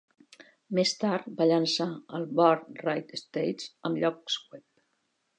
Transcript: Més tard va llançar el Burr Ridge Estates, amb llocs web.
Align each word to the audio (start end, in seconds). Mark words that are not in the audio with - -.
Més 0.77 0.93
tard 1.01 1.25
va 1.41 1.45
llançar 1.51 1.85
el 2.19 2.25
Burr 2.39 2.79
Ridge 2.79 3.19
Estates, 3.19 3.67
amb 3.91 4.01
llocs 4.05 4.39
web. 4.55 4.65